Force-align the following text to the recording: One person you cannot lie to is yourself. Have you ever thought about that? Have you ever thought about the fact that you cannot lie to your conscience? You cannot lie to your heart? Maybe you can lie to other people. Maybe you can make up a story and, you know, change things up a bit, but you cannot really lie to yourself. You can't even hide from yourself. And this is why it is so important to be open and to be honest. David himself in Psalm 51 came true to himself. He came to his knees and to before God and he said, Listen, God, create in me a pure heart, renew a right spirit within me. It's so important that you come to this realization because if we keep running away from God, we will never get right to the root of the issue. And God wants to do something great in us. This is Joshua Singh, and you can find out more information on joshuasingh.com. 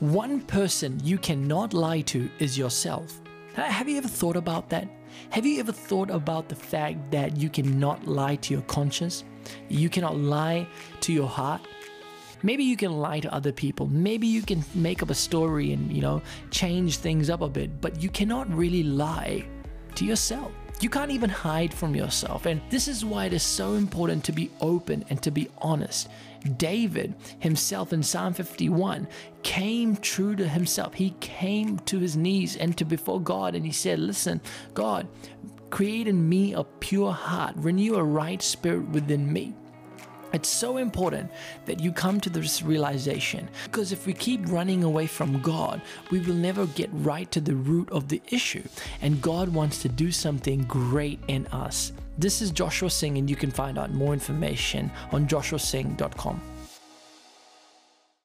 One 0.00 0.42
person 0.42 1.00
you 1.02 1.16
cannot 1.16 1.72
lie 1.72 2.02
to 2.02 2.28
is 2.38 2.58
yourself. 2.58 3.18
Have 3.54 3.88
you 3.88 3.96
ever 3.96 4.08
thought 4.08 4.36
about 4.36 4.68
that? 4.68 4.86
Have 5.30 5.46
you 5.46 5.58
ever 5.58 5.72
thought 5.72 6.10
about 6.10 6.50
the 6.50 6.54
fact 6.54 7.10
that 7.12 7.38
you 7.38 7.48
cannot 7.48 8.06
lie 8.06 8.36
to 8.36 8.52
your 8.52 8.62
conscience? 8.64 9.24
You 9.70 9.88
cannot 9.88 10.18
lie 10.18 10.68
to 11.00 11.14
your 11.14 11.26
heart? 11.26 11.62
Maybe 12.42 12.62
you 12.62 12.76
can 12.76 12.92
lie 12.92 13.20
to 13.20 13.32
other 13.32 13.52
people. 13.52 13.86
Maybe 13.86 14.26
you 14.26 14.42
can 14.42 14.62
make 14.74 15.02
up 15.02 15.08
a 15.08 15.14
story 15.14 15.72
and, 15.72 15.90
you 15.90 16.02
know, 16.02 16.20
change 16.50 16.98
things 16.98 17.30
up 17.30 17.40
a 17.40 17.48
bit, 17.48 17.80
but 17.80 18.02
you 18.02 18.10
cannot 18.10 18.52
really 18.54 18.82
lie 18.82 19.46
to 19.94 20.04
yourself. 20.04 20.52
You 20.80 20.90
can't 20.90 21.10
even 21.10 21.30
hide 21.30 21.72
from 21.72 21.96
yourself. 21.96 22.44
And 22.44 22.60
this 22.68 22.86
is 22.86 23.04
why 23.04 23.24
it 23.24 23.32
is 23.32 23.42
so 23.42 23.74
important 23.74 24.24
to 24.24 24.32
be 24.32 24.50
open 24.60 25.04
and 25.08 25.22
to 25.22 25.30
be 25.30 25.48
honest. 25.58 26.08
David 26.58 27.14
himself 27.38 27.92
in 27.92 28.02
Psalm 28.02 28.34
51 28.34 29.08
came 29.42 29.96
true 29.96 30.36
to 30.36 30.46
himself. 30.46 30.94
He 30.94 31.10
came 31.20 31.78
to 31.80 31.98
his 31.98 32.16
knees 32.16 32.56
and 32.56 32.76
to 32.76 32.84
before 32.84 33.20
God 33.20 33.54
and 33.54 33.64
he 33.64 33.72
said, 33.72 33.98
Listen, 33.98 34.40
God, 34.74 35.08
create 35.70 36.08
in 36.08 36.28
me 36.28 36.52
a 36.52 36.62
pure 36.62 37.12
heart, 37.12 37.54
renew 37.56 37.94
a 37.94 38.04
right 38.04 38.42
spirit 38.42 38.86
within 38.88 39.32
me. 39.32 39.54
It's 40.32 40.48
so 40.48 40.76
important 40.76 41.30
that 41.66 41.80
you 41.80 41.92
come 41.92 42.20
to 42.20 42.30
this 42.30 42.62
realization 42.62 43.48
because 43.64 43.92
if 43.92 44.06
we 44.06 44.12
keep 44.12 44.40
running 44.48 44.84
away 44.84 45.06
from 45.06 45.40
God, 45.40 45.80
we 46.10 46.20
will 46.20 46.34
never 46.34 46.66
get 46.66 46.90
right 46.92 47.30
to 47.30 47.40
the 47.40 47.54
root 47.54 47.90
of 47.90 48.08
the 48.08 48.20
issue. 48.30 48.62
And 49.02 49.22
God 49.22 49.48
wants 49.48 49.80
to 49.82 49.88
do 49.88 50.10
something 50.10 50.62
great 50.64 51.20
in 51.28 51.46
us. 51.48 51.92
This 52.18 52.40
is 52.40 52.50
Joshua 52.50 52.88
Singh, 52.90 53.18
and 53.18 53.28
you 53.28 53.36
can 53.36 53.50
find 53.50 53.78
out 53.78 53.92
more 53.92 54.14
information 54.14 54.90
on 55.12 55.28
joshuasingh.com. 55.28 56.55